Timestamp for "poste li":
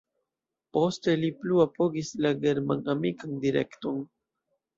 0.77-1.29